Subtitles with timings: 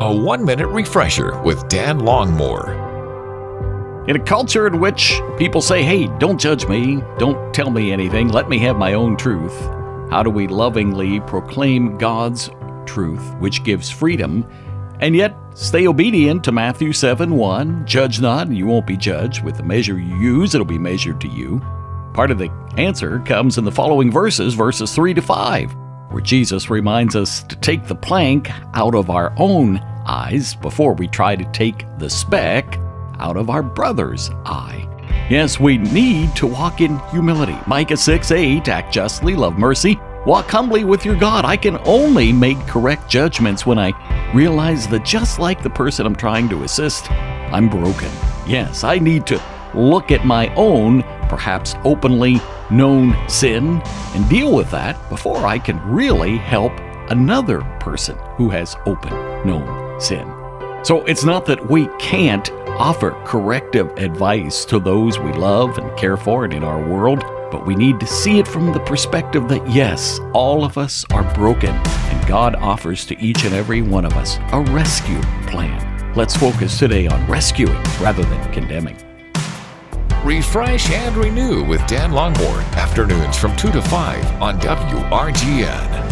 [0.00, 2.86] A one minute refresher with Dan Longmore.
[4.08, 8.28] In a culture in which people say, hey, don't judge me, don't tell me anything,
[8.28, 9.60] let me have my own truth,
[10.08, 12.48] how do we lovingly proclaim God's
[12.86, 14.46] truth, which gives freedom,
[15.00, 17.84] and yet stay obedient to Matthew 7 1?
[17.84, 19.42] Judge not, and you won't be judged.
[19.42, 21.58] With the measure you use, it'll be measured to you.
[22.14, 25.74] Part of the answer comes in the following verses, verses 3 to 5,
[26.10, 31.06] where Jesus reminds us to take the plank out of our own eyes before we
[31.06, 32.78] try to take the speck
[33.18, 34.84] out of our brother's eye.
[35.30, 37.56] Yes, we need to walk in humility.
[37.66, 41.44] Micah 6 8, act justly, love mercy, walk humbly with your God.
[41.44, 43.92] I can only make correct judgments when I
[44.32, 48.10] realize that just like the person I'm trying to assist, I'm broken.
[48.46, 49.42] Yes, I need to
[49.74, 53.82] look at my own, perhaps openly known sin
[54.14, 56.72] and deal with that before I can really help
[57.10, 59.12] another person who has open
[59.46, 60.26] known sin.
[60.82, 66.16] So it's not that we can't offer corrective advice to those we love and care
[66.16, 69.68] for and in our world, but we need to see it from the perspective that
[69.68, 74.12] yes, all of us are broken, and God offers to each and every one of
[74.14, 76.14] us a rescue plan.
[76.14, 78.96] Let's focus today on rescuing rather than condemning.
[80.24, 86.07] Refresh and renew with Dan Longmore, afternoons from 2 to 5 on WRGN.